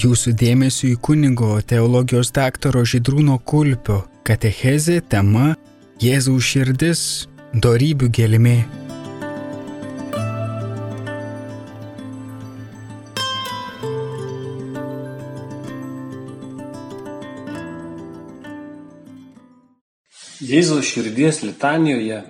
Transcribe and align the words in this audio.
Jūsų 0.00 0.32
dėmesio 0.32 0.86
į 0.94 0.98
kunigo 1.04 1.58
teologijos 1.68 2.30
daktaro 2.32 2.80
Žydrūno 2.88 3.34
Kulpio 3.44 3.98
katechezė 4.24 4.94
tema 5.12 5.50
Jėzaus 6.00 6.46
širdis- 6.46 7.02
darybių 7.64 8.08
gelmė. 8.08 8.54
Jėzaus 20.40 20.88
širdies 20.94 21.42
litanijoje 21.44 22.22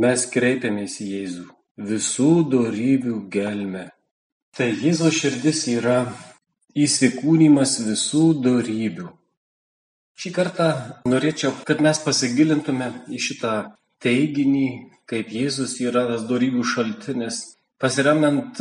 mes 0.00 0.26
kreipiamės 0.32 0.96
į 1.04 1.10
Jėzų 1.12 1.46
visų 1.92 2.32
darybių 2.56 3.20
gelmę. 3.28 3.84
Tai 4.56 4.72
Jėzaus 4.72 5.20
širdis 5.20 5.66
yra 5.76 6.00
įsikūnymas 6.84 7.78
visų 7.86 8.26
darybių. 8.44 9.08
Šį 10.18 10.32
kartą 10.34 10.68
norėčiau, 11.06 11.52
kad 11.66 11.82
mes 11.84 12.00
pasigilintume 12.02 12.90
į 13.14 13.20
šitą 13.22 13.52
teiginį, 14.02 14.68
kaip 15.08 15.30
Jėzus 15.30 15.76
yra 15.82 16.04
tas 16.08 16.24
darybių 16.26 16.64
šaltinis, 16.66 17.38
pasiremiant 17.78 18.58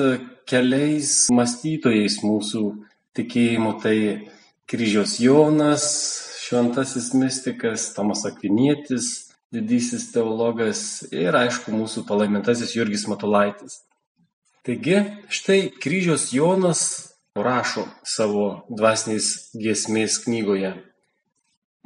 keliais 0.49 1.27
mąstytojais 1.33 2.19
mūsų 2.21 2.63
tikėjimo, 3.17 3.73
tai 3.81 3.97
kryžiaus 4.69 5.17
Jonas, 5.23 5.87
šventasis 6.45 7.09
mystikas, 7.17 7.89
Tomas 7.95 8.23
Akvinietis, 8.29 9.27
didysis 9.53 10.11
teologas 10.13 10.81
ir 11.09 11.35
aišku 11.35 11.73
mūsų 11.73 12.05
palaimintasis 12.07 12.75
Jurgis 12.75 13.07
Matulaitis. 13.09 13.81
Taigi, 14.67 14.99
štai 15.31 15.71
kryžiaus 15.79 16.29
Jonas 16.35 16.81
rašo 17.43 17.85
savo 18.03 18.65
dvasiniais 18.69 19.51
giesmės 19.57 20.19
knygoje. 20.23 20.73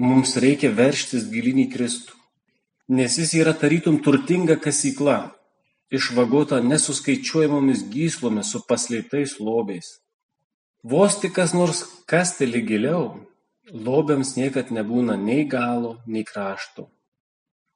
Mums 0.02 0.35
reikia 0.41 0.71
verštis 0.73 1.27
gilinį 1.30 1.67
Kristų, 1.73 2.16
nes 2.89 3.17
jis 3.19 3.33
yra 3.38 3.53
tarytum 3.53 3.99
turtinga 4.03 4.57
kasykla, 4.59 5.17
išvagota 5.91 6.61
nesuskaičiuojamomis 6.66 7.83
gyslomis 7.91 8.53
su 8.53 8.63
paslėptais 8.67 9.38
lobiais. 9.39 9.99
Vos 10.83 11.19
tik 11.22 11.35
kas 11.35 11.53
nors 11.53 11.83
kasteli 12.09 12.63
giliau, 12.66 13.22
lobiams 13.69 14.33
niekad 14.39 14.72
nebūna 14.73 15.19
nei 15.19 15.45
galo, 15.45 15.99
nei 16.07 16.23
krašto. 16.25 16.88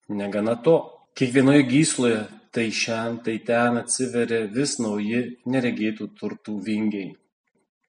Negana 0.10 0.56
to, 0.56 0.80
kiekvienoje 1.18 1.68
gysloje 1.70 2.24
tai 2.56 2.72
šiandien, 2.72 3.22
tai 3.26 3.38
ten 3.44 3.78
atsiveria 3.82 4.46
vis 4.48 4.78
nauji 4.80 5.22
neregėtų 5.46 6.08
turtų 6.16 6.56
vingiai. 6.64 7.12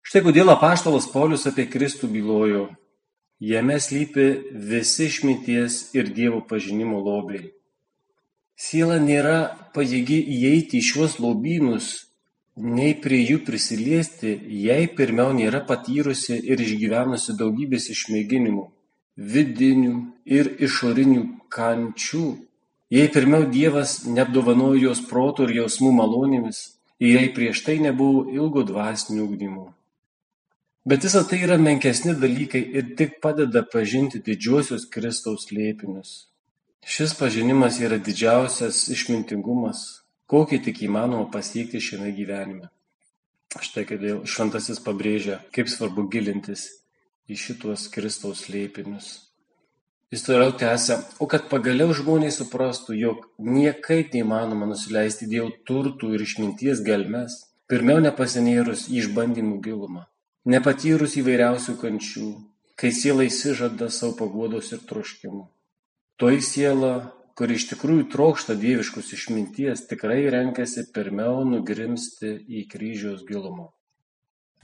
Štai 0.06 0.20
kodėl 0.22 0.52
apaštalas 0.52 1.08
Paulius 1.10 1.48
apie 1.50 1.64
Kristų 1.66 2.06
bylojo. 2.06 2.60
Jame 3.42 3.74
slypi 3.82 4.26
visi 4.68 5.08
išminties 5.10 5.78
ir 5.98 6.12
Dievo 6.14 6.44
pažinimo 6.46 7.00
lobiai. 7.02 7.48
Siela 8.54 9.00
nėra 9.02 9.40
pajėgi 9.74 10.20
įeiti 10.36 10.78
į 10.78 10.84
šiuos 10.88 11.16
lobynus, 11.18 11.88
nei 12.54 12.94
prie 13.02 13.18
jų 13.18 13.40
prisiliesti, 13.48 14.36
jei 14.46 14.86
pirmiau 14.86 15.34
nėra 15.34 15.64
patyrusi 15.66 16.38
ir 16.38 16.62
išgyvenusi 16.62 17.34
daugybės 17.40 17.90
išmėginimų, 17.96 18.62
vidinių 19.18 19.96
ir 20.38 20.52
išorinių 20.68 21.24
kančių, 21.50 22.28
jei 22.94 23.10
pirmiau 23.10 23.50
Dievas 23.50 24.04
neapdovanojo 24.06 24.84
jos 24.86 25.02
protų 25.10 25.48
ir 25.48 25.56
jausmų 25.64 25.90
malonėmis, 25.98 26.62
jei 27.02 27.26
prieš 27.34 27.64
tai 27.66 27.80
nebuvo 27.82 28.28
ilgo 28.30 28.62
dvasinio 28.70 29.26
ugdymo. 29.26 29.66
Bet 30.86 31.02
visa 31.02 31.24
tai 31.26 31.40
yra 31.42 31.56
menkesni 31.58 32.12
dalykai 32.14 32.60
ir 32.78 32.84
tik 32.98 33.16
padeda 33.22 33.64
pažinti 33.72 34.20
didžiuosius 34.26 34.84
Kristaus 34.94 35.48
slėpinius. 35.48 36.12
Šis 36.86 37.14
pažinimas 37.18 37.80
yra 37.82 37.98
didžiausias 37.98 38.84
išmintingumas, 38.94 39.82
kokį 40.30 40.60
tik 40.68 40.84
įmanoma 40.86 41.26
pasiekti 41.34 41.82
šiame 41.88 42.12
gyvenime. 42.14 42.70
Štai 43.66 43.82
kodėl 43.90 44.22
šventasis 44.30 44.78
pabrėžia, 44.86 45.40
kaip 45.50 45.74
svarbu 45.74 46.06
gilintis 46.14 46.68
į 47.26 47.42
šituos 47.48 47.90
Kristaus 47.90 48.46
slėpinius. 48.46 49.12
Jis 50.14 50.22
toliau 50.22 50.54
tęsia, 50.54 51.02
o 51.18 51.26
kad 51.26 51.50
pagaliau 51.50 51.90
žmonės 51.98 52.44
suprastų, 52.44 52.94
jog 52.94 53.26
niekaip 53.42 54.14
neįmanoma 54.14 54.70
nusileisti 54.70 55.26
dėl 55.34 55.50
turtų 55.66 56.14
ir 56.14 56.22
išminties 56.30 56.86
gelmes, 56.86 57.40
pirmiau 57.66 57.98
nepasinėrus 58.06 58.86
į 58.86 59.02
išbandymų 59.02 59.64
gilumą 59.66 60.12
nepatyrus 60.46 61.16
įvairiausių 61.20 61.74
kančių, 61.80 62.30
kai 62.78 62.92
siela 62.94 63.26
įsižada 63.26 63.90
savo 63.90 64.14
paguodos 64.20 64.70
ir 64.76 64.82
troškimų. 64.86 65.46
Toji 66.20 66.42
siela, 66.44 66.92
kuri 67.36 67.58
iš 67.58 67.66
tikrųjų 67.72 68.06
trokšta 68.12 68.56
dieviškus 68.56 69.12
išminties, 69.16 69.84
tikrai 69.90 70.22
renkasi 70.32 70.86
pirmiau 70.94 71.42
nugrimsti 71.44 72.38
į 72.46 72.66
kryžiaus 72.70 73.26
gilumą. 73.28 73.72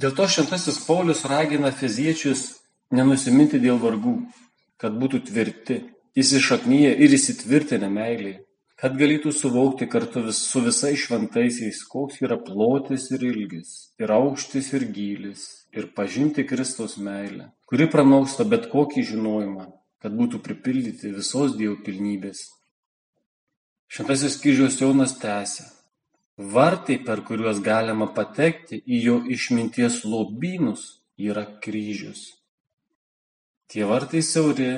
Dėl 0.01 0.15
to 0.17 0.27
šventasis 0.31 0.81
Paulius 0.87 1.27
ragina 1.29 1.71
fiziečius 1.75 2.47
nenusiminti 2.95 3.61
dėl 3.61 3.77
vargų, 3.83 4.15
kad 4.81 4.97
būtų 4.99 5.21
tvirti, 5.29 5.83
įsišaknyje 6.19 6.95
ir 7.05 7.13
įsitvirtinę 7.17 7.91
meiliai, 7.93 8.39
kad 8.81 8.97
galėtų 8.99 9.31
suvokti 9.37 9.87
kartu 9.87 10.25
vis, 10.27 10.41
su 10.43 10.63
visais 10.65 11.05
šventaisiais, 11.05 11.85
koks 11.89 12.23
yra 12.25 12.39
plotis 12.41 13.11
ir 13.15 13.23
ilgis, 13.29 13.93
ir 14.01 14.11
aukštis 14.11 14.73
ir 14.75 14.89
gylis, 14.97 15.62
ir 15.73 15.89
pažinti 15.97 16.47
Kristaus 16.47 16.97
meilę, 16.97 17.51
kuri 17.69 17.89
pranoksta 17.91 18.45
bet 18.45 18.69
kokį 18.73 19.05
žinojimą, 19.13 19.67
kad 20.03 20.17
būtų 20.19 20.43
pripildyti 20.45 21.13
visos 21.17 21.57
Dievo 21.57 21.79
pilnybės. 21.87 22.45
Šventasis 23.93 24.39
kryžiaus 24.41 24.81
Jonas 24.81 25.17
tęsia. 25.21 25.69
Vartai, 26.37 26.97
per 27.07 27.21
kuriuos 27.29 27.61
galima 27.61 28.09
patekti 28.17 28.81
į 28.89 29.01
jo 29.07 29.17
išminties 29.35 30.01
lobynus, 30.09 31.03
yra 31.21 31.45
kryžius. 31.65 32.23
Tie 33.69 33.85
vartai 33.89 34.23
siauri 34.25 34.71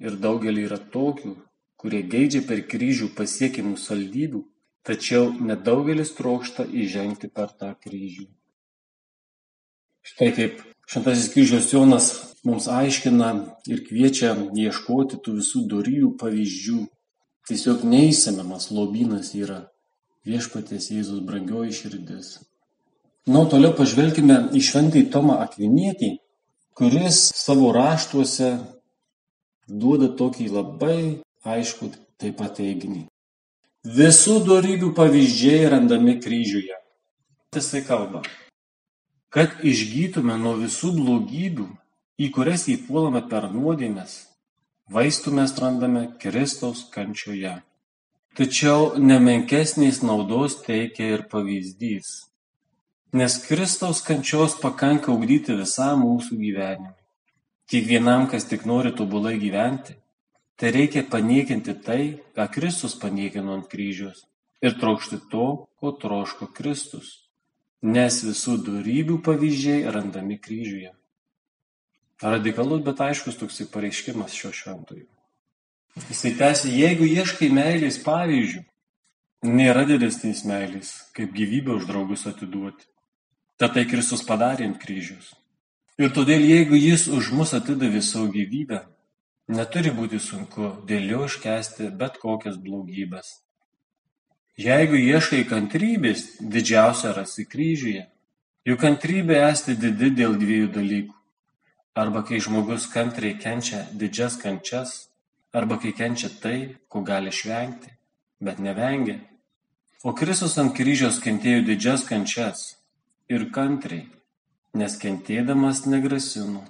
ir 0.00 0.16
daugelį 0.20 0.64
yra 0.68 0.78
tokių, 0.96 1.34
kurie 1.80 2.00
geidžia 2.08 2.40
per 2.48 2.64
kryžių 2.72 3.10
pasiekimų 3.16 3.76
saldybių, 3.80 4.40
tačiau 4.84 5.28
nedaugelis 5.50 6.12
trokšta 6.16 6.64
įžengti 6.84 7.28
per 7.28 7.52
tą 7.60 7.70
kryžių. 7.84 8.26
Štai 10.04 10.30
kaip 10.36 10.62
Šventasis 10.84 11.30
kryžiaus 11.32 11.70
Jonas 11.72 12.06
mums 12.44 12.66
aiškina 12.68 13.30
ir 13.72 13.80
kviečia 13.86 14.34
ieškoti 14.52 15.16
tų 15.24 15.38
visų 15.38 15.62
doryjų 15.70 16.10
pavyzdžių. 16.20 16.80
Tiesiog 17.48 17.86
neįsimemas 17.88 18.68
lobynas 18.72 19.32
yra 19.36 19.62
viešpaties 20.28 20.90
Jėzus 20.92 21.24
brangioji 21.24 21.72
širdis. 21.78 22.34
Na, 23.24 23.46
toliau 23.48 23.72
pažvelkime 23.76 24.38
į 24.52 24.60
šventąjį 24.68 25.08
Tomą 25.12 25.38
Akvinietį, 25.46 26.10
kuris 26.76 27.24
savo 27.32 27.72
raštuose 27.72 28.50
duoda 29.68 30.10
tokį 30.20 30.50
labai 30.52 31.00
aišku 31.48 31.88
taip 32.20 32.36
pat 32.40 32.58
teiginį. 32.60 33.06
Visų 33.84 34.38
darybių 34.44 34.92
pavyzdžiai 34.96 35.68
randami 35.72 36.18
kryžiuje. 36.20 36.76
Jisai 37.56 37.84
kalba, 37.86 38.24
kad 39.34 39.58
išgytume 39.66 40.36
nuo 40.38 40.54
visų 40.60 40.92
blogybių, 40.94 41.66
į 42.22 42.30
kurias 42.34 42.68
įpuolame 42.70 43.24
per 43.30 43.48
nuodėmes, 43.50 44.12
vaistų 44.94 45.32
mes 45.34 45.54
randame 45.58 46.04
Kristaus 46.22 46.84
kančioje. 46.94 47.56
Tačiau 48.38 48.94
nemenkesnės 48.98 50.02
naudos 50.06 50.60
teikia 50.62 51.10
ir 51.16 51.24
pavyzdys. 51.30 52.12
Nes 53.14 53.36
Kristaus 53.42 54.02
kančios 54.06 54.54
pakanka 54.58 55.12
ugdyti 55.14 55.54
visam 55.58 56.02
mūsų 56.02 56.38
gyvenimui. 56.38 56.94
Kiekvienam, 57.70 58.26
kas 58.30 58.46
tik 58.50 58.66
nori 58.66 58.90
tobulai 58.94 59.36
gyventi, 59.42 59.94
tai 60.58 60.70
reikia 60.74 61.02
paniekinti 61.10 61.74
tai, 61.82 62.00
ką 62.34 62.46
Kristus 62.54 62.94
paniekino 62.98 63.54
ant 63.54 63.70
kryžiaus 63.70 64.26
ir 64.64 64.78
trokšti 64.80 65.20
to, 65.30 65.66
ko 65.80 65.92
troško 66.00 66.48
Kristus, 66.56 67.23
nes 67.84 68.20
visų 68.24 68.58
darybių 68.66 69.18
pavyzdžiai 69.24 69.90
randami 69.92 70.38
kryžiuje. 70.40 70.92
Radikalus, 72.24 72.80
bet 72.86 73.02
aiškus 73.04 73.36
toksai 73.40 73.66
pareiškimas 73.68 74.32
šio 74.32 74.52
šventojo. 74.56 75.06
Jisai 76.08 76.32
tęsia, 76.38 76.72
jeigu 76.72 77.06
ieškai 77.06 77.50
meilės 77.54 78.00
pavyzdžių, 78.02 78.64
nėra 79.46 79.84
didesnės 79.86 80.42
meilės, 80.48 80.94
kaip 81.14 81.34
gyvybę 81.36 81.76
už 81.76 81.86
draugus 81.90 82.24
atiduoti. 82.30 82.88
Tad 83.60 83.76
tai 83.76 83.84
Kristus 83.86 84.24
padarė 84.26 84.66
ant 84.70 84.80
kryžiaus. 84.82 85.34
Ir 86.00 86.10
todėl, 86.10 86.42
jeigu 86.42 86.74
jis 86.74 87.06
už 87.06 87.30
mus 87.36 87.52
atidavė 87.54 88.00
savo 88.02 88.26
gyvybę, 88.34 88.80
Neturi 89.44 89.90
būti 89.92 90.16
sunku 90.24 90.70
dėl 90.88 91.10
jo 91.10 91.24
iškęsti 91.28 91.90
bet 92.00 92.16
kokias 92.16 92.56
blogybes. 92.56 93.43
Jeigu 94.54 94.94
ieškai 94.94 95.42
kantrybės, 95.50 96.36
didžiausia 96.38 97.10
rasi 97.16 97.42
kryžiuje. 97.42 98.04
Juk 98.64 98.78
kantrybė 98.80 99.40
esti 99.50 99.74
didi 99.74 100.12
dėl 100.14 100.38
dviejų 100.38 100.68
dalykų. 100.70 101.14
arba 101.94 102.22
kai 102.26 102.40
žmogus 102.40 102.86
kantriai 102.90 103.38
kenčia 103.38 103.86
didžias 103.92 104.36
kančias, 104.36 105.08
arba 105.52 105.78
kai 105.78 105.92
kenčia 105.92 106.28
tai, 106.42 106.76
ko 106.88 107.02
gali 107.02 107.30
išvengti, 107.30 107.90
bet 108.40 108.58
nevengia. 108.58 109.20
O 110.02 110.12
Kristus 110.12 110.58
ant 110.58 110.74
kryžiaus 110.74 111.20
kentėjo 111.22 111.62
didžias 111.64 112.02
kančias 112.08 112.76
ir 113.30 113.46
kantriai, 113.54 114.08
nes 114.74 114.98
kentėdamas 114.98 115.86
negrasino, 115.86 116.64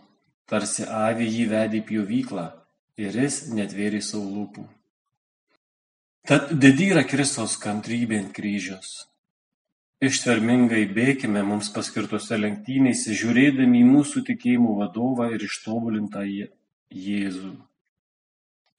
tarsi 0.47 0.85
avį 0.85 1.27
jį 1.37 1.47
vedė 1.49 1.81
į 1.81 1.87
pjovyklą 1.89 2.47
ir 3.01 3.17
jis 3.25 3.49
netvėrė 3.49 4.01
savo 4.05 4.29
lūpų. 4.29 4.69
Tad 6.25 6.55
didi 6.57 6.87
yra 6.89 7.03
Kristaus 7.05 7.59
kantrybė 7.61 8.17
ant 8.23 8.31
kryžiaus. 8.33 8.93
Ištvermingai 10.05 10.87
bėkime 10.97 11.43
mums 11.45 11.69
paskirtose 11.75 12.39
lenktynėse, 12.41 13.13
žiūrėdami 13.13 13.83
į 13.83 13.89
mūsų 13.91 14.23
tikėjimų 14.31 14.79
vadovą 14.79 15.27
ir 15.37 15.45
ištobulintą 15.45 16.23
Jėzų. 16.25 17.51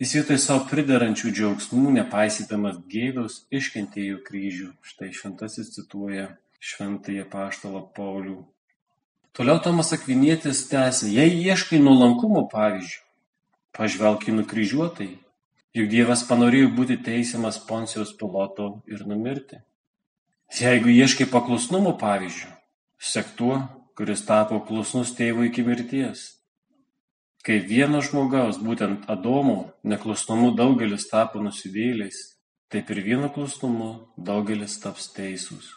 Jis 0.01 0.13
vietoj 0.18 0.39
savo 0.42 0.63
pridarančių 0.71 1.30
džiaugsmų, 1.38 1.92
nepaisydamas 2.00 2.80
gėdos, 2.89 3.36
iškentėjo 3.53 4.24
kryžių. 4.25 4.71
Štai 4.81 5.12
šventasis 5.13 5.69
cituoja 5.75 6.31
šventąją 6.57 7.27
paštalą 7.30 7.83
Paulių. 7.94 8.39
Toliau 9.38 9.62
Tomas 9.62 9.94
Akvinietis 9.94 10.63
tęsė, 10.74 11.13
jei 11.13 11.38
ieškai 11.45 11.77
nuolankumo 11.77 12.47
pavyzdžių, 12.50 13.06
pažvelk 13.77 14.25
į 14.31 14.36
nukryžiuotai, 14.42 15.12
juk 15.75 15.89
Dievas 15.92 16.24
panorėjo 16.30 16.72
būti 16.77 16.98
teisiamas 17.04 17.60
Poncijos 17.68 18.13
piloto 18.19 18.69
ir 18.88 19.04
numirti. 19.07 19.60
Jeigu 20.56 20.94
ieškai 20.94 21.27
paklusnumo 21.31 21.95
pavyzdžių, 22.00 22.54
sek 23.01 23.36
tuo, 23.36 23.60
kuris 23.98 24.24
tapo 24.27 24.62
klusnus 24.63 25.13
tėvui 25.18 25.50
iki 25.51 25.66
mirties 25.68 26.30
Kaip 27.45 27.68
vieno 27.69 28.00
žmogaus, 28.01 28.57
būtent 28.57 29.04
Adomo, 29.06 29.75
neklusnumu 29.86 30.56
daugelis 30.57 31.04
tapo 31.12 31.38
nusidėjėliais, 31.45 32.21
taip 32.74 32.89
ir 32.89 33.01
vieno 33.06 33.28
klusnumu 33.30 33.89
daugelis 34.18 34.80
taps 34.81 35.12
teisūs. 35.13 35.68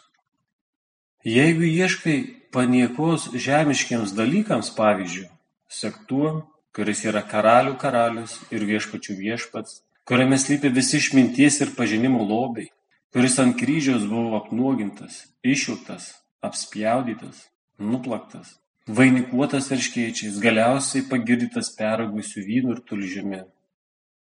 Jeigu 1.21 1.67
ieškai 1.67 2.15
paniekos 2.55 3.27
žemiškiams 3.45 4.15
dalykams 4.17 4.71
pavyzdžių, 4.79 5.27
sek 5.69 6.01
tuo, 6.09 6.31
kuris 6.73 7.05
yra 7.05 7.21
karalių 7.21 7.75
karalius 7.77 8.39
ir 8.49 8.65
viešpačių 8.65 9.19
viešpats, 9.21 9.83
kuriame 10.09 10.37
slypi 10.41 10.71
visi 10.73 10.97
išminties 10.97 11.59
ir 11.61 11.75
pažinimo 11.77 12.23
lobiai, 12.25 12.71
kuris 13.13 13.35
ant 13.43 13.53
kryžiaus 13.59 14.07
buvo 14.09 14.39
apnuogintas, 14.39 15.19
išjuktas, 15.45 16.07
apspjaudytas, 16.41 17.43
nuplaktas, 17.77 18.55
vainikuotas 18.89 19.69
erškėčiais, 19.75 20.39
galiausiai 20.41 21.05
pagirdytas 21.11 21.69
peraugusiu 21.77 22.41
vynu 22.47 22.73
ir 22.73 22.81
tulžimi. 22.89 23.43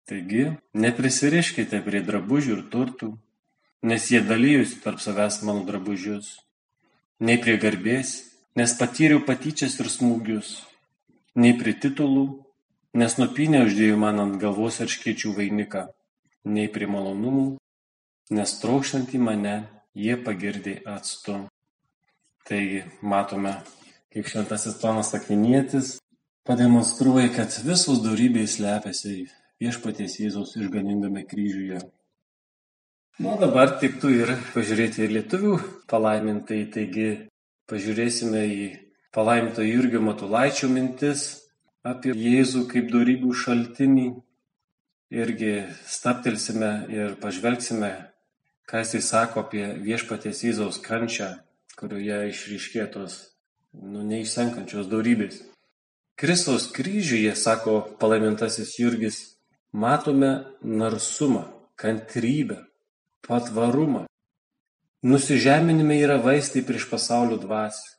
Taigi, 0.07 0.45
neprisiriškite 0.85 1.83
prie 1.83 2.03
drabužių 2.07 2.55
ir 2.57 2.63
turtų, 2.71 3.11
nes 3.83 4.07
jie 4.15 4.23
dalyjusi 4.23 4.79
tarp 4.85 5.03
savęs 5.03 5.41
mano 5.43 5.67
drabužius, 5.67 6.37
nei 7.19 7.43
prie 7.43 7.59
garbės, 7.59 8.21
nes 8.55 8.79
patyriau 8.79 9.23
patyčias 9.27 9.81
ir 9.83 9.91
smūgius, 9.91 10.61
nei 11.35 11.59
prie 11.59 11.75
titulų, 11.75 12.27
nes 12.99 13.19
nupinė 13.19 13.65
uždėjau 13.67 13.99
man 14.01 14.21
ant 14.23 14.39
galvos 14.43 14.81
erškėčių 14.85 15.33
vainiką, 15.39 15.87
nei 16.45 16.69
prie 16.73 16.89
malonumų, 16.91 17.47
nes 18.37 18.59
trokštant 18.61 19.15
į 19.17 19.21
mane 19.23 19.57
jie 19.95 20.17
pagirdė 20.21 20.81
atstu. 20.89 21.39
Taigi, 22.49 22.83
matome 23.01 23.55
kaip 24.13 24.29
šventasis 24.29 24.79
Tomas 24.81 25.15
Akvinietis 25.17 25.97
pademonstruoja, 26.49 27.31
kad 27.37 27.55
visos 27.65 28.03
darybės 28.05 28.59
slepiasi 28.59 29.27
viešpaties 29.63 30.19
Jėzaus 30.21 30.57
išganingame 30.59 31.25
kryžiuje. 31.29 31.81
Na, 33.23 33.37
dabar 33.39 33.77
tiktų 33.81 34.11
ir 34.17 34.33
pažiūrėti 34.55 35.05
ir 35.05 35.15
lietuvių 35.19 35.59
palaimintai, 35.91 36.65
taigi 36.73 37.09
pažiūrėsime 37.71 38.43
į 38.49 38.65
palaiminto 39.15 39.65
Jurgio 39.65 40.01
Matulaičio 40.03 40.71
mintis 40.73 41.42
apie 41.83 42.15
Jėzų 42.15 42.67
kaip 42.71 42.91
darybių 42.93 43.35
šaltinį. 43.35 44.09
Irgi 45.13 45.55
staptelsime 45.85 46.71
ir 46.89 47.17
pažvelgsime, 47.21 47.91
ką 48.65 48.81
jisai 48.81 49.03
sako 49.05 49.43
apie 49.43 49.67
viešpaties 49.85 50.41
Jėzaus 50.47 50.79
kančią, 50.81 51.35
kurioje 51.77 52.31
išryškėtos 52.31 53.19
nu, 53.77 54.07
neišsenkančios 54.09 54.89
daurybės. 54.89 55.43
Kristaus 56.17 56.71
kryžiuje, 56.73 57.35
sako 57.37 57.81
palaimintasis 58.01 58.79
Jurgis, 58.79 59.19
matome 59.73 60.47
narsumą, 60.63 61.45
kantrybę, 61.77 62.63
patvarumą. 63.27 64.07
Nusižeminime 65.03 65.99
yra 65.99 66.17
vaistai 66.23 66.63
prieš 66.65 66.87
pasaulio 66.89 67.37
dvasį. 67.43 67.99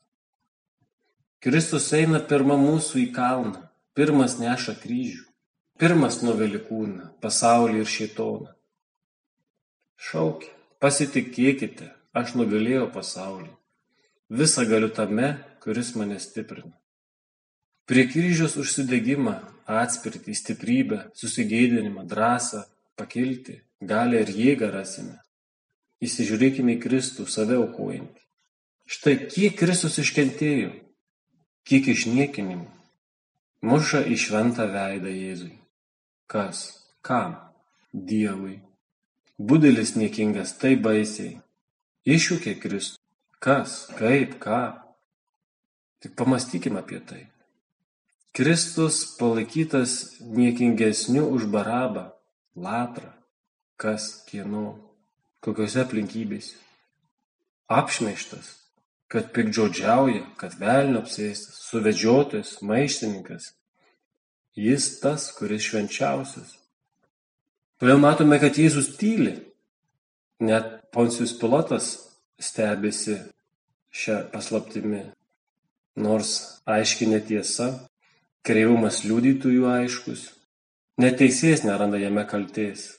Kristus 1.43 1.89
eina 1.93 2.23
pirmą 2.23 2.55
mūsų 2.57 3.01
į 3.03 3.07
kalną, 3.13 3.65
pirmas 3.97 4.37
neša 4.41 4.75
kryžių, 4.81 5.23
pirmas 5.81 6.21
nuveli 6.25 6.61
kūną, 6.61 7.13
pasaulį 7.21 7.83
ir 7.83 7.89
šėtoną. 7.89 8.53
Šaukia, 10.03 10.49
pasitikėkite, 10.83 11.91
aš 12.13 12.35
nugalėjau 12.39 12.89
pasaulį. 12.93 13.51
Visa 14.33 14.65
galiu 14.65 14.89
tame, 14.89 15.35
kuris 15.63 15.93
mane 15.95 16.17
stiprina. 16.19 16.73
Prie 17.85 18.07
kryžiaus 18.07 18.55
užsidegimą, 18.57 19.35
atspirtį, 19.67 20.33
stiprybę, 20.39 20.99
susigėdinimą, 21.19 22.05
drąsą, 22.07 22.63
pakilti, 22.99 23.59
galę 23.81 24.23
ir 24.23 24.31
jėgą 24.31 24.71
rasime. 24.71 25.19
Įsižiūrėkime 26.03 26.77
į 26.77 26.81
Kristų, 26.83 27.27
save 27.27 27.59
aukojantį. 27.59 28.23
Štai 28.87 29.13
kiek 29.31 29.55
Kristus 29.59 29.99
iškentėjo, 30.01 30.71
kiek 31.67 31.87
išniekinimų, 31.93 32.67
muša 33.63 34.03
į 34.11 34.19
šventą 34.19 34.67
veidą 34.71 35.11
Jėzui. 35.11 35.55
Kas? 36.27 36.65
Kam? 37.01 37.35
Dievui. 37.93 38.59
Budelis 39.39 39.95
niekingas 39.95 40.57
taip 40.61 40.83
baisiai. 40.85 41.37
Iššūkė 42.05 42.57
Kristų. 42.61 42.99
Kas? 43.43 43.85
Kaip? 43.99 44.37
Ką? 44.43 44.63
Tik 46.03 46.15
pamastykime 46.19 46.83
apie 46.83 46.99
tai. 46.99 47.23
Kristus 48.33 49.03
palaikytas 49.19 50.17
niekingesniu 50.25 51.27
už 51.29 51.45
barabą, 51.53 52.09
latrą, 52.57 53.11
kas 53.77 54.25
kieno, 54.25 54.79
kokiose 55.37 55.83
aplinkybėse. 55.85 56.57
Apšmeištas, 57.69 58.62
kad 59.13 59.29
pikdžodžiauja, 59.29 60.23
kad 60.41 60.55
velnio 60.57 61.03
apsėstas, 61.03 61.59
suvedžiotojas, 61.67 62.55
maištininkas. 62.65 63.51
Jis 64.57 64.87
tas, 65.03 65.27
kuris 65.37 65.67
švenčiausias. 65.67 66.55
Todėl 67.77 68.01
matome, 68.01 68.39
kad 68.41 68.57
Jėzus 68.57 68.95
tyli. 68.97 69.35
Net 70.41 70.79
Poncijus 70.93 71.35
Pilotas 71.37 71.91
stebisi 72.41 73.19
šią 73.93 74.17
paslaptimi 74.33 75.03
nors 76.01 76.33
aiški 76.65 77.05
netiesa, 77.13 77.69
kreivumas 78.41 79.03
liudytojų 79.05 79.69
aiškus, 79.75 80.25
neteisėjas 80.97 81.67
neranda 81.69 82.01
jame 82.01 82.25
kaltės. 82.25 82.95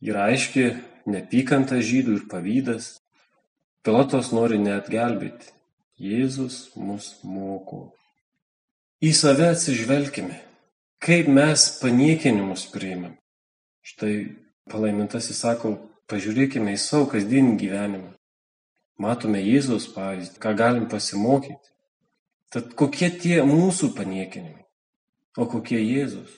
Yra 0.00 0.30
aiški 0.32 0.70
nepykanta 1.04 1.84
žydų 1.84 2.20
ir 2.22 2.28
pavydas, 2.32 2.94
pilotas 3.84 4.32
nori 4.32 4.58
net 4.58 4.88
gelbėti, 4.92 5.52
Jėzus 6.00 6.72
mus 6.74 7.12
moko. 7.22 7.92
Į 9.04 9.12
save 9.14 9.50
atsižvelgime, 9.52 10.40
kaip 11.04 11.28
mes 11.28 11.66
paniekinimus 11.82 12.64
priimam. 12.72 13.14
Štai 13.84 14.14
palaimintasis 14.72 15.42
sako, 15.44 15.76
pažiūrėkime 16.10 16.74
į 16.74 16.80
savo 16.80 17.06
kasdienį 17.12 17.54
gyvenimą. 17.60 18.10
Matome 18.98 19.42
Jėzaus 19.42 19.86
pavyzdį, 19.92 20.40
ką 20.40 20.54
galim 20.56 20.88
pasimokyti. 20.90 21.74
Tad 22.54 22.74
kokie 22.78 23.10
tie 23.10 23.42
mūsų 23.44 23.92
paniekinimai? 23.96 24.62
O 25.36 25.46
kokie 25.50 25.80
Jėzus? 25.82 26.30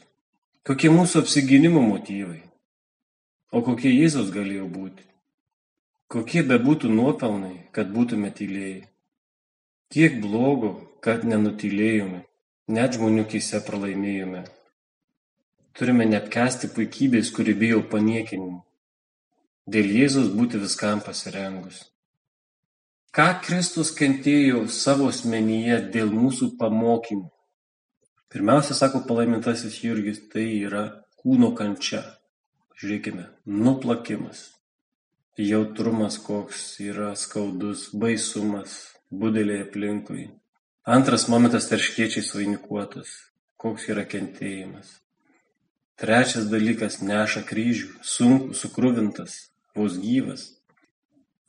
Kokie 0.67 0.91
mūsų 0.91 1.23
apsiginimo 1.23 1.83
motyvai? 1.85 2.41
O 3.53 3.61
kokie 3.63 3.93
Jėzus 3.93 4.33
galėjo 4.35 4.67
būti? 4.73 5.05
Kokie 6.13 6.43
bebūtų 6.47 6.91
nuopelnai, 6.93 7.69
kad 7.75 7.91
būtume 7.95 8.31
tylėjai? 8.35 8.87
Kiek 9.91 10.21
blogo, 10.23 10.71
kad 11.03 11.27
nenutylėjome, 11.27 12.23
net 12.71 12.97
žmonių 12.99 13.27
kise 13.31 13.61
pralaimėjome. 13.67 14.45
Turime 15.77 16.07
neapkesti 16.09 16.71
puikybės, 16.75 17.31
kuri 17.35 17.55
bijo 17.59 17.83
paniekinimų. 17.91 18.63
Dėl 19.67 19.93
Jėzus 19.99 20.33
būti 20.35 20.63
viskam 20.63 21.03
pasirengus. 21.03 21.83
Ką 23.15 23.31
Kristus 23.43 23.91
kentėjo 23.97 24.67
savo 24.71 25.11
asmenyje 25.11 25.81
dėl 25.95 26.13
mūsų 26.15 26.55
pamokymų, 26.61 27.31
Pirmiausia, 28.37 28.75
sako 28.75 29.05
palaimintasis 29.09 29.79
Jurgis, 29.85 30.19
tai 30.33 30.43
yra 30.67 30.83
kūno 31.23 31.53
kančia. 31.57 32.03
Žiūrėkime, 32.77 33.23
nuplakimas, 33.49 34.41
jautrumas 35.37 36.19
koks 36.19 36.81
yra 36.81 37.15
skaudus, 37.17 37.91
baisumas, 37.93 38.97
budeliai 39.11 39.67
aplinkui. 39.67 40.31
Antras 40.87 41.27
momentas 41.29 41.69
tarškiečiai 41.69 42.25
suvainikuotas, 42.25 43.11
koks 43.61 43.89
yra 43.93 44.07
kentėjimas. 44.09 45.01
Trečias 45.97 46.49
dalykas 46.53 47.01
neša 47.01 47.43
kryžių, 47.49 47.91
sunku, 48.05 48.55
sukruvintas, 48.55 49.51
vos 49.77 49.97
gyvas. 50.01 50.53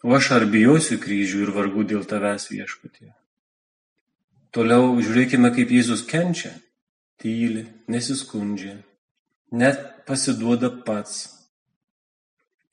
O 0.04 0.14
aš 0.16 0.32
ar 0.36 0.46
bijosiu 0.48 1.00
kryžių 1.04 1.46
ir 1.46 1.52
vargu 1.56 1.84
dėl 1.88 2.06
tavęs 2.08 2.48
viešpatie. 2.52 3.12
Toliau 4.56 4.96
žiūrėkime, 5.04 5.52
kaip 5.56 5.72
Jėzus 5.74 6.06
kenčia 6.08 6.54
tyli, 7.22 7.66
nesiskundžia, 7.92 8.78
net 9.52 10.06
pasiduoda 10.08 10.70
pats. 10.86 11.37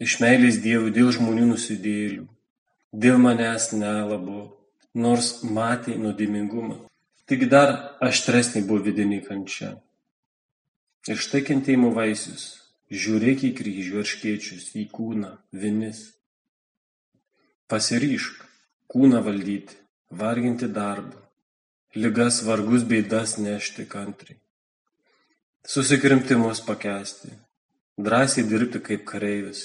Iš 0.02 0.16
meilės 0.22 0.58
Dievui 0.64 0.90
dėl 0.90 1.12
žmonių 1.14 1.52
nusidėlių, 1.52 2.24
dėl 2.90 3.20
manęs 3.22 3.70
nelabo, 3.76 4.48
nors 4.94 5.44
matė 5.46 5.94
nuodėmingumą. 6.00 6.80
Tik 7.30 7.46
dar 7.48 7.96
aštresnė 8.04 8.64
buvo 8.66 8.82
vidinė 8.88 9.20
kančia. 9.24 9.76
Ir 11.08 11.20
štai 11.20 11.44
kentėjimo 11.46 11.92
vaisius. 11.94 12.64
Žiūrėk 12.94 13.46
į 13.48 13.50
kryžių 13.58 14.00
arškiečius, 14.02 14.66
į 14.76 14.84
kūną, 14.92 15.30
vinis. 15.56 16.02
Pasiryšk 17.70 18.42
kūną 18.92 19.22
valdyti, 19.24 19.78
varginti 20.10 20.68
darbą, 20.68 21.22
ligas 21.96 22.42
vargus 22.46 22.84
bėdas 22.86 23.38
nešti 23.40 23.86
kantriai. 23.90 24.36
Susikrimtimus 25.64 26.60
pakesti, 26.66 27.32
drąsiai 27.96 28.44
dirbti 28.50 28.82
kaip 28.84 29.06
kareivis, 29.08 29.64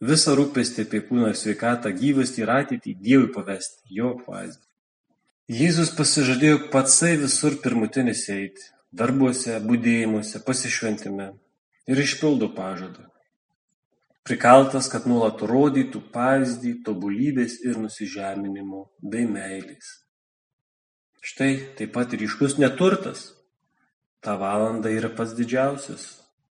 visą 0.00 0.34
rūpestį 0.38 0.86
apie 0.86 1.02
kūną 1.08 1.32
ir 1.32 1.38
sveikatą, 1.38 1.92
gyvastį 1.94 2.42
ir 2.44 2.54
ateitį 2.54 2.94
Dievui 3.02 3.30
pavesti, 3.34 3.82
jo 3.98 4.14
apvaizdą. 4.16 4.64
Jėzus 5.48 5.94
pasižadėjo 5.96 6.68
patsai 6.72 7.14
visur 7.16 7.56
pirmutinis 7.62 8.26
eiti, 8.28 8.66
darbuose, 8.92 9.56
būdėjimuose, 9.64 10.42
pasišventime 10.44 11.30
ir 11.88 12.02
išpildo 12.02 12.50
pažadą. 12.52 13.06
Prikaltas, 14.28 14.90
kad 14.92 15.06
nuolat 15.08 15.40
rodytų 15.40 16.02
pavyzdį 16.12 16.74
tobulybės 16.84 17.62
ir 17.64 17.80
nusižeminimo 17.80 18.84
bei 19.00 19.24
meilės. 19.24 20.02
Štai 21.24 21.54
taip 21.78 21.94
pat 21.96 22.12
ryškus 22.12 22.58
neturtas. 22.60 23.32
Ta 24.20 24.36
valanda 24.36 24.92
yra 24.92 25.08
pats 25.08 25.32
didžiausias, 25.38 26.04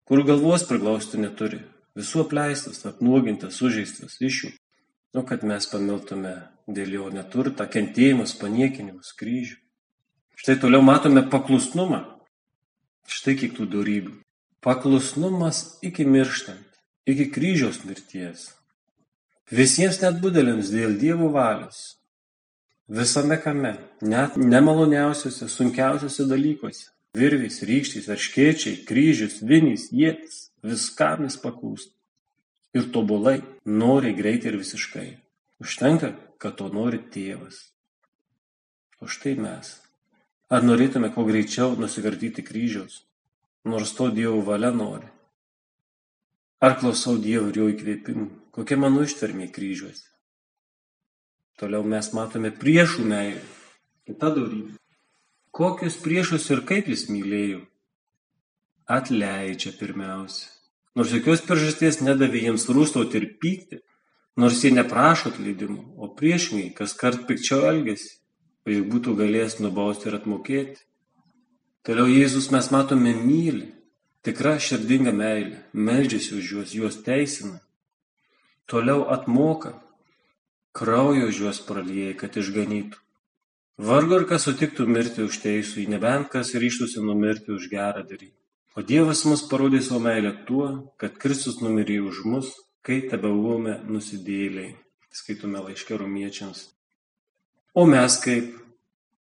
kur 0.09 0.23
galvos 0.25 0.65
priglausti 0.65 1.21
neturi, 1.21 1.61
visų 1.97 2.23
apleistas, 2.25 2.83
apnuogintas, 2.87 3.57
sužeistas, 3.59 4.19
išjų. 4.21 4.53
Nu, 5.15 5.23
kad 5.25 5.43
mes 5.47 5.65
pamiltume 5.71 6.35
dėl 6.69 6.93
jo 6.97 7.09
neturtą, 7.13 7.65
kentėjimus, 7.71 8.35
paniekinimus, 8.37 9.13
kryžių. 9.17 9.57
Štai 10.37 10.57
toliau 10.61 10.83
matome 10.85 11.23
paklusnumą. 11.31 12.03
Štai 13.09 13.37
kiek 13.39 13.55
tų 13.57 13.65
darybių. 13.73 14.17
Paklusnumas 14.61 15.79
iki 15.85 16.05
mirštant, 16.05 16.81
iki 17.09 17.29
kryžiaus 17.33 17.83
mirties. 17.87 18.51
Visiems 19.49 20.01
net 20.03 20.19
budeliams 20.21 20.69
dėl 20.73 20.97
dievų 20.99 21.31
valios, 21.33 21.97
Visame 22.87 23.35
kame, 23.43 23.73
net 24.01 24.37
nemaloniausiuose, 24.39 25.49
sunkiausiuose 25.51 26.23
dalykuose- 26.29 26.85
virvės, 27.19 27.59
rykštės, 27.67 28.07
erškėčiai, 28.13 28.85
kryžius, 28.87 29.41
vinys, 29.43 29.89
ietis- 29.91 30.37
viskam 30.63 31.25
jis 31.25 31.37
paklūsta. 31.41 31.93
Ir 32.77 32.89
tobulai, 32.93 33.41
nori 33.65 34.13
greitai 34.13 34.51
ir 34.51 34.59
visiškai. 34.61 35.09
Užtenka, 35.63 36.13
kad 36.37 36.57
to 36.59 36.69
nori 36.69 36.99
tėvas. 37.13 37.71
O 39.01 39.09
štai 39.09 39.35
mes. 39.39 39.75
Ar 40.49 40.63
norėtume 40.63 41.09
kuo 41.13 41.25
greičiau 41.27 41.75
nusikartyti 41.79 42.43
kryžiaus, 42.45 43.01
nors 43.67 43.91
to 43.97 44.09
Dievo 44.13 44.39
valia 44.45 44.71
nori? 44.71 45.09
Ar 46.63 46.77
klausau 46.79 47.17
Dievo 47.21 47.49
ir 47.51 47.59
jo 47.59 47.67
įkvėpimų, 47.73 48.27
kokia 48.55 48.77
mano 48.79 49.03
ištvermė 49.05 49.49
kryžiuose? 49.53 50.07
Toliau 51.57 51.83
mes 51.83 52.11
matome 52.13 52.51
priešų 52.53 53.05
meilę. 53.09 53.43
Kita 54.05 54.29
darybė. 54.33 54.77
Kokius 55.57 55.97
priešus 56.03 56.45
ir 56.53 56.61
kaip 56.69 56.87
jis 56.89 57.07
mylėjo? 57.09 57.63
Atleidžia 58.87 59.73
pirmiausia. 59.75 60.47
Nors 60.95 61.11
jokios 61.11 61.41
priežasties 61.43 61.97
nedavė 61.99 62.45
jiems 62.45 62.63
rūstauti 62.71 63.19
ir 63.19 63.25
pykti, 63.41 63.81
nors 64.39 64.61
jie 64.63 64.71
neprašo 64.71 65.33
atleidimo, 65.33 65.81
o 65.99 66.07
priešingai, 66.15 66.69
kas 66.77 66.95
kart 66.95 67.25
pikčiau 67.27 67.65
elgesi, 67.67 68.13
o 68.63 68.71
juk 68.71 68.87
būtų 68.93 69.17
galėjęs 69.19 69.57
nubausti 69.59 70.07
ir 70.07 70.15
atmokėti. 70.21 70.79
Toliau 71.83 72.07
Jėzus 72.07 72.47
mes 72.55 72.71
matome 72.71 73.11
myli, 73.19 73.67
tikra 74.23 74.55
širdinga 74.55 75.11
meilė, 75.11 75.59
meldžiasi 75.75 76.39
už 76.39 76.55
juos, 76.55 76.73
juos 76.79 77.01
teisina. 77.03 77.59
Toliau 78.71 79.03
atmoka, 79.11 79.75
kraujo 80.71 81.27
už 81.27 81.43
juos 81.43 81.61
praliejai, 81.67 82.15
kad 82.23 82.39
išganytų. 82.39 83.03
Vargu 83.77 84.21
ar 84.21 84.25
kas 84.31 84.47
sutiktų 84.47 84.87
mirti 84.89 85.27
už 85.27 85.43
teisų, 85.43 85.85
nebent 85.91 86.31
kas 86.31 86.55
ryštųsi 86.55 87.03
numirti 87.03 87.51
už 87.51 87.67
gerą 87.75 88.07
darį. 88.07 88.31
O 88.77 88.83
Dievas 88.85 89.23
mus 89.25 89.41
parodė 89.49 89.79
savo 89.81 90.03
meilę 90.05 90.35
tuo, 90.45 90.67
kad 91.01 91.15
Kristus 91.17 91.55
numirė 91.65 91.95
už 92.05 92.19
mus, 92.29 92.51
kai 92.85 92.99
tebe 93.09 93.31
buvome 93.33 93.79
nusidėliai. 93.89 94.75
Skaitome 95.09 95.63
laiškė 95.65 95.97
romiečiams. 95.97 96.59
O 97.73 97.87
mes 97.89 98.19
kaip? 98.21 98.51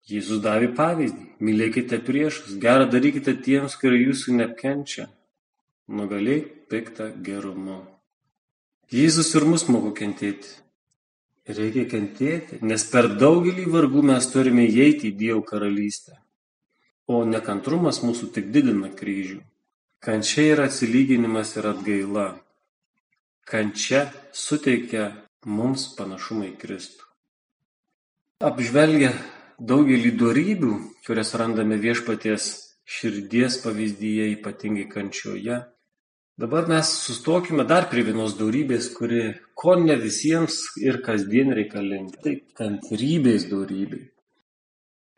Jėzus 0.07 0.39
davė 0.47 0.69
pavyzdį. 0.79 1.27
Mylėkite 1.43 1.99
priešus, 2.07 2.55
gerą 2.63 2.87
darykite 2.95 3.35
tiems, 3.43 3.75
kurie 3.83 4.05
jūsų 4.05 4.39
neapkenčia. 4.39 5.09
Nugalėk 5.91 6.49
piktą 6.71 7.11
gerumu. 7.27 7.83
Jėzus 8.95 9.35
ir 9.35 9.47
mus 9.51 9.67
moko 9.67 9.91
kentėti. 9.91 10.55
Reikia 11.51 11.89
kentėti, 11.91 12.63
nes 12.63 12.87
per 12.95 13.11
daugelį 13.19 13.67
vargų 13.75 14.07
mes 14.15 14.31
turime 14.31 14.71
įeiti 14.71 15.11
į 15.11 15.17
Dievo 15.19 15.43
karalystę. 15.43 16.23
O 17.13 17.23
nekantrumas 17.29 18.01
mūsų 18.05 18.31
tik 18.37 18.49
didina 18.55 18.89
kryžių. 18.97 19.41
Kančia 20.03 20.47
yra 20.55 20.67
atsilyginimas 20.71 21.53
ir 21.59 21.69
atgaila. 21.71 22.27
Kančia 23.49 24.07
suteikia 24.33 25.11
mums 25.47 25.91
panašumą 25.99 26.49
į 26.49 26.55
Kristų. 26.63 27.05
Apžvelgia 28.49 29.13
daugelį 29.61 30.15
darybių, 30.19 30.73
kurias 31.07 31.35
randame 31.39 31.79
viešpaties 31.83 32.49
širdies 32.97 33.61
pavyzdyje, 33.63 34.33
ypatingai 34.39 34.89
kančioje, 34.91 35.61
Dabar 36.43 36.67
mes 36.67 36.89
sustokime 36.89 37.65
dar 37.69 37.85
prie 37.91 38.03
vienos 38.07 38.33
dorybės, 38.39 38.89
kuri 38.97 39.21
ko 39.55 39.75
ne 39.77 39.95
visiems 40.01 40.57
ir 40.81 41.03
kasdien 41.05 41.53
reikalinga. 41.53 42.23
Tai 42.25 42.33
kantrybės 42.57 43.45
dorybė. 43.51 44.01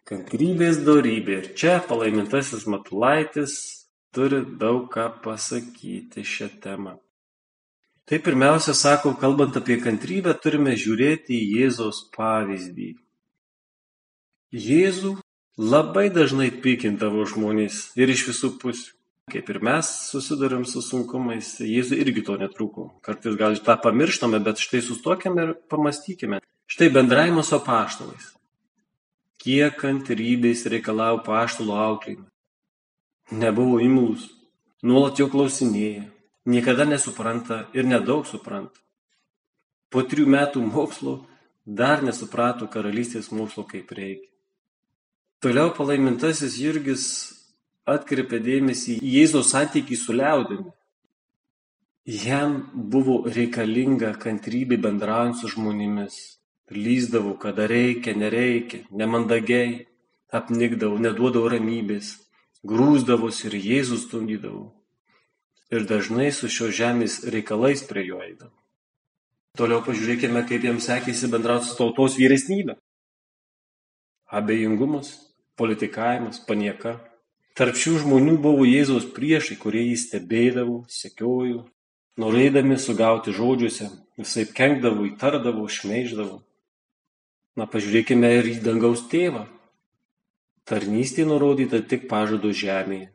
Kantrybės 0.04 0.82
dorybė. 0.84 1.38
Ir 1.40 1.46
čia 1.56 1.78
palaimintasis 1.88 2.66
Matulaitis 2.68 3.54
turi 4.12 4.42
daug 4.60 4.90
ką 4.92 5.06
pasakyti 5.24 6.24
šią 6.28 6.50
temą. 6.60 6.98
Tai 8.04 8.18
pirmiausia, 8.20 8.74
sako, 8.76 9.14
kalbant 9.16 9.56
apie 9.56 9.78
kantrybę, 9.80 10.34
turime 10.36 10.74
žiūrėti 10.76 11.38
į 11.38 11.46
Jėzaus 11.62 12.02
pavyzdį. 12.12 12.90
Jėzų 14.52 15.14
labai 15.56 16.10
dažnai 16.12 16.50
pykindavo 16.52 17.24
žmonės 17.32 17.94
ir 17.96 18.12
iš 18.12 18.26
visų 18.28 18.52
pusių. 18.60 18.92
Kaip 19.32 19.48
ir 19.48 19.62
mes 19.64 19.88
susidurėm 20.10 20.66
su 20.68 20.84
sunkumais, 20.84 21.54
Jėzui 21.64 21.96
irgi 22.04 22.26
to 22.28 22.36
netrūko. 22.36 22.90
Kartais 23.00 23.40
gal 23.40 23.56
tą 23.56 23.80
pamirštame, 23.80 24.44
bet 24.44 24.60
štai 24.60 24.84
sustokime 24.84 25.48
ir 25.48 25.56
pamastykime. 25.72 26.44
Štai 26.68 26.92
bendravimas 26.92 27.48
su 27.48 27.64
paštalais. 27.64 28.33
Kiek 29.44 29.74
kantrybės 29.76 30.62
reikalavo 30.72 31.18
paštalo 31.26 31.74
auklėjimą. 31.76 32.24
Nebuvo 33.36 33.76
imlus, 33.84 34.22
nuolat 34.80 35.18
jo 35.20 35.26
klausinėja, 35.28 36.06
niekada 36.48 36.86
nesupranta 36.88 37.58
ir 37.76 37.84
nedaug 37.84 38.24
supranta. 38.24 38.80
Po 39.92 40.00
trijų 40.00 40.30
metų 40.32 40.62
mokslo 40.64 41.14
dar 41.64 42.00
nesuprato 42.02 42.70
karalystės 42.72 43.28
mokslo 43.36 43.66
kaip 43.68 43.92
reikia. 43.92 44.30
Toliau 45.44 45.74
palaimintasis 45.76 46.56
Jurgis 46.56 47.04
atkreipia 47.84 48.40
dėmesį 48.40 48.96
į 49.04 49.12
Jėzaus 49.18 49.50
santykį 49.52 49.98
su 50.00 50.16
liaudimi. 50.16 50.72
Jam 52.08 52.56
buvo 52.72 53.18
reikalinga 53.28 54.14
kantrybė 54.24 54.80
bendraujant 54.80 55.36
su 55.36 55.52
žmonėmis. 55.52 56.16
Lyzdavo, 56.70 57.34
kada 57.38 57.66
reikia, 57.68 58.14
nereikia, 58.16 58.86
nemandagiai, 58.90 59.86
apnikdavo, 60.32 60.98
neduodavo 60.98 61.50
ramybės. 61.52 62.20
grūzdavosi 62.64 63.50
ir 63.50 63.54
Jėzus 63.60 64.06
stumdydavo. 64.08 64.72
Ir 65.70 65.84
dažnai 65.84 66.30
su 66.32 66.48
šio 66.48 66.70
žemės 66.72 67.24
reikalais 67.28 67.82
prie 67.84 68.06
jo 68.06 68.22
eidavo. 68.24 68.56
Toliau 69.54 69.82
pažiūrėkime, 69.84 70.46
kaip 70.48 70.64
jiems 70.64 70.88
sekėsi 70.88 71.28
bendrauti 71.28 71.68
su 71.68 71.76
tautos 71.76 72.16
vyresnybė. 72.16 72.78
Abejingumas, 74.32 75.12
politikavimas, 75.60 76.40
panieka. 76.48 76.96
Tarp 77.54 77.76
šių 77.76 78.00
žmonių 78.02 78.38
buvo 78.42 78.64
Jėzaus 78.64 79.04
priešai, 79.14 79.60
kurie 79.60 79.84
jį 79.84 80.00
stebėdavo, 80.00 80.80
sekiojo, 80.90 81.66
norėdami 82.18 82.80
sugauti 82.80 83.30
žodžiuose, 83.36 83.92
visai 84.18 84.48
kenkdavo, 84.48 85.04
įtardavo, 85.12 85.68
šmeiždavo. 85.68 86.40
Na 87.54 87.68
pažiūrėkime 87.70 88.30
ir 88.38 88.48
į 88.50 88.54
dangaus 88.64 89.04
tėvą. 89.10 89.44
Tarnystė 90.66 91.26
nurodyta 91.28 91.78
tik 91.86 92.08
pažado 92.10 92.50
žemėje. 92.50 93.12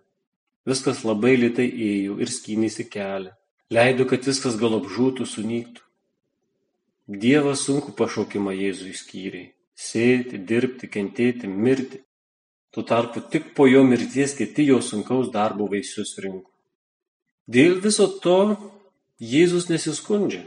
Viskas 0.70 1.02
labai 1.04 1.34
lietai 1.40 1.66
ėjo 1.68 2.20
ir 2.24 2.32
skynėsi 2.32 2.86
kelią. 2.94 3.34
Leido, 3.74 4.06
kad 4.10 4.24
viskas 4.26 4.56
gal 4.58 4.78
apžūtų, 4.80 5.26
sunyktų. 5.28 5.84
Dievas 7.10 7.66
sunku 7.66 7.92
pašaukimą 7.98 8.54
Jėzui 8.54 8.94
skyrė- 8.94 9.44
sėti, 9.90 10.38
dirbti, 10.38 10.88
kentėti, 10.88 11.48
mirti. 11.48 12.04
Tuo 12.72 12.84
tarpu 12.84 13.22
tik 13.32 13.56
po 13.56 13.66
jo 13.66 13.84
mirties 13.84 14.36
kiti 14.38 14.68
jo 14.68 14.78
sunkaus 14.80 15.32
darbo 15.34 15.68
vaisius 15.68 16.16
rinko. 16.22 16.52
Dėl 17.50 17.82
viso 17.82 18.08
to 18.22 18.58
Jėzus 19.20 19.70
nesiskundžia. 19.70 20.46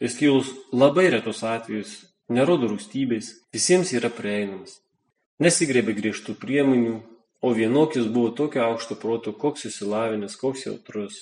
Išskyrus 0.00 0.48
labai 0.72 1.10
retus 1.10 1.42
atvejus, 1.42 2.07
nerodo 2.32 2.68
rūstybės, 2.72 3.32
visiems 3.54 3.92
yra 3.96 4.10
prieinamas. 4.12 4.78
Nesigrėbė 5.42 5.94
griežtų 5.96 6.34
priemonių, 6.40 6.98
o 7.40 7.50
vienokis 7.54 8.08
buvo 8.10 8.32
tokio 8.34 8.64
aukšto 8.66 8.98
proto, 8.98 9.32
koks 9.32 9.68
įsilavinęs, 9.70 10.36
koks 10.40 10.66
jautrus. 10.66 11.20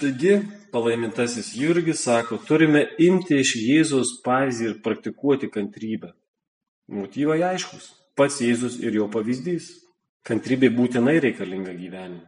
Taigi, 0.00 0.40
palaimintasis 0.72 1.52
Jurgis 1.58 2.02
sako, 2.06 2.38
turime 2.48 2.86
imti 2.98 3.40
iš 3.42 3.54
Jėzaus 3.60 4.16
pavyzdį 4.24 4.66
ir 4.68 4.76
praktikuoti 4.84 5.50
kantrybę. 5.52 6.14
Motyvai 6.90 7.40
aiškus. 7.52 7.90
Pats 8.16 8.40
Jėzus 8.42 8.78
ir 8.82 8.96
jo 8.98 9.06
pavyzdys. 9.12 9.70
Kantrybė 10.26 10.70
būtinai 10.74 11.18
reikalinga 11.22 11.74
gyvenime. 11.76 12.26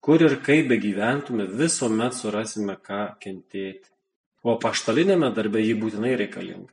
Kur 0.00 0.22
ir 0.22 0.36
kaip 0.46 0.68
be 0.70 0.78
gyventume, 0.78 1.48
visuomet 1.60 2.14
surasime 2.14 2.76
ką 2.78 3.02
kentėti. 3.22 3.90
O 4.46 4.54
paštalinėme 4.62 5.32
darbe 5.34 5.64
jį 5.64 5.74
būtinai 5.80 6.14
reikalinga. 6.20 6.70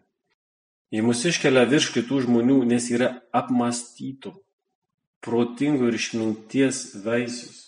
Ji 0.94 1.02
mus 1.02 1.24
iškelia 1.26 1.66
virš 1.66 1.90
kitų 1.96 2.22
žmonių, 2.28 2.60
nes 2.70 2.92
yra 2.94 3.10
apmastytų, 3.34 4.36
protingų 5.26 5.90
ir 5.90 5.98
išminties 5.98 6.86
vaisius 7.02 7.64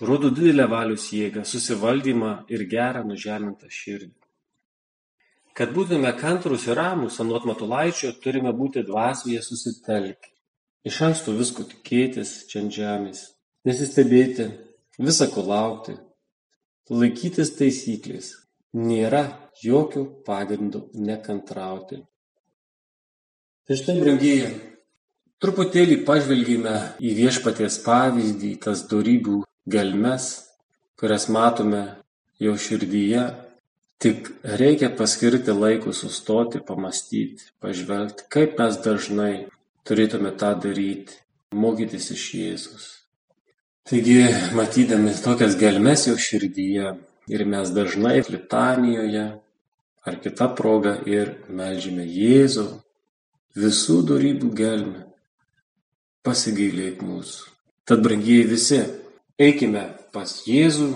rodo 0.00 0.30
didelę 0.30 0.66
valios 0.68 1.10
jėgą, 1.12 1.44
susivaldymą 1.46 2.32
ir 2.52 2.64
gerą 2.70 3.04
nužemintą 3.06 3.70
širdį. 3.70 4.14
Kad 5.54 5.70
būtume 5.76 6.10
kantrus 6.18 6.66
ir 6.66 6.78
ramus, 6.80 7.20
anot 7.22 7.44
Matulaičio, 7.46 8.10
turime 8.22 8.50
būti 8.52 8.82
dvasioje 8.82 9.42
susitelkę. 9.42 10.32
Iš 10.84 10.96
anksto 11.06 11.34
visko 11.36 11.62
tikėtis 11.68 12.32
čia 12.50 12.64
ant 12.64 12.74
žemės, 12.74 13.20
nesistebėti, 13.64 14.48
visą 14.98 15.30
ko 15.32 15.44
laukti, 15.46 15.94
laikytis 16.90 17.54
taisyklės, 17.60 18.32
nėra 18.74 19.22
jokio 19.62 20.04
pagrindo 20.26 20.88
nekantrauti. 20.94 22.02
Tai 23.64 23.78
štai, 23.80 23.94
brangieji, 23.96 24.48
truputėlį 25.40 26.02
pažvelgime 26.04 26.74
į 27.00 27.14
viešpaties 27.16 27.78
pavyzdį, 27.80 28.50
tas 28.60 28.82
darybių 28.90 29.38
gelmes, 29.72 30.26
kurias 31.00 31.30
matome 31.32 31.80
jo 32.44 32.52
širdyje, 32.60 33.22
tik 34.04 34.28
reikia 34.60 34.92
paskirti 34.92 35.56
laiko 35.56 35.96
sustoti, 35.96 36.60
pamastyti, 36.60 37.48
pažvelgti, 37.64 38.28
kaip 38.36 38.60
mes 38.60 38.76
dažnai 38.84 39.32
turėtume 39.88 40.36
tą 40.36 40.52
daryti, 40.60 41.16
mokytis 41.56 42.12
iš 42.12 42.28
Jėzus. 42.42 42.86
Taigi, 43.88 44.20
matydami 44.60 45.16
tokias 45.24 45.56
gelmes 45.56 46.04
jo 46.12 46.20
širdyje 46.20 46.98
ir 47.32 47.48
mes 47.48 47.72
dažnai 47.72 48.18
litanijoje 48.28 49.28
ar 50.04 50.24
kita 50.28 50.52
proga 50.52 50.98
ir 51.08 51.38
melžime 51.48 52.04
Jėzų 52.04 52.83
visų 53.56 54.02
darybių 54.10 54.50
gelmę, 54.58 55.06
pasigailėk 56.26 57.02
mūsų. 57.06 57.50
Tad, 57.84 58.00
brangieji 58.00 58.46
visi, 58.48 58.82
Eikime 59.34 59.80
pas 60.14 60.30
Jėzų, 60.46 60.92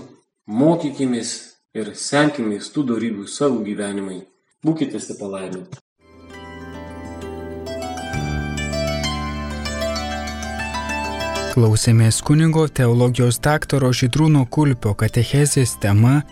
mokykimės 0.46 1.30
ir 1.74 1.88
semkimės 1.98 2.68
tų 2.70 2.84
darybių 2.92 3.24
savo 3.26 3.64
gyvenimai. 3.66 4.20
Būkite 4.62 5.00
palaiminti. 5.18 5.80
Klausėmės 11.56 12.22
kunigo 12.22 12.68
teologijos 12.70 13.40
daktaro 13.42 13.90
Žydrūno 13.90 14.46
Kulpio 14.46 14.94
katechezės 14.94 15.74
tema 15.82 16.22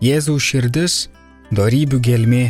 Jėzaus 0.00 0.40
širdis- 0.40 1.08
darybių 1.52 2.00
gelmė. 2.00 2.46